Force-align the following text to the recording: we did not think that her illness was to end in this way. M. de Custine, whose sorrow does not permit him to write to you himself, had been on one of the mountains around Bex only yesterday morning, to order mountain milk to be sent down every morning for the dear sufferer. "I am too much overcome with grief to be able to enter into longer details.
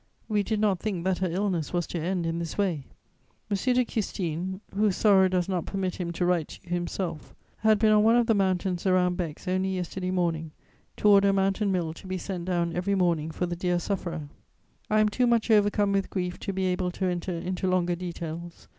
we 0.27 0.41
did 0.41 0.59
not 0.59 0.79
think 0.79 1.03
that 1.03 1.19
her 1.19 1.29
illness 1.29 1.73
was 1.73 1.85
to 1.85 1.99
end 1.99 2.25
in 2.25 2.39
this 2.39 2.57
way. 2.57 2.87
M. 3.51 3.55
de 3.55 3.85
Custine, 3.85 4.59
whose 4.73 4.95
sorrow 4.95 5.27
does 5.27 5.47
not 5.47 5.67
permit 5.67 5.97
him 5.97 6.11
to 6.13 6.25
write 6.25 6.47
to 6.47 6.59
you 6.63 6.71
himself, 6.73 7.35
had 7.57 7.77
been 7.77 7.91
on 7.91 8.01
one 8.01 8.15
of 8.15 8.25
the 8.25 8.33
mountains 8.33 8.87
around 8.87 9.15
Bex 9.15 9.47
only 9.47 9.75
yesterday 9.75 10.09
morning, 10.09 10.49
to 10.97 11.07
order 11.07 11.31
mountain 11.31 11.71
milk 11.71 11.97
to 11.97 12.07
be 12.07 12.17
sent 12.17 12.45
down 12.45 12.75
every 12.75 12.95
morning 12.95 13.29
for 13.29 13.45
the 13.45 13.55
dear 13.55 13.77
sufferer. 13.77 14.27
"I 14.89 15.01
am 15.01 15.07
too 15.09 15.27
much 15.27 15.51
overcome 15.51 15.91
with 15.91 16.09
grief 16.09 16.39
to 16.39 16.51
be 16.51 16.65
able 16.65 16.89
to 16.89 17.05
enter 17.05 17.33
into 17.33 17.67
longer 17.69 17.95
details. 17.95 18.67